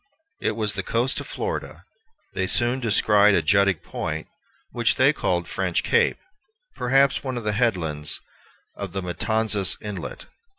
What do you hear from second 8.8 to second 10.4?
Matanzas Inlet.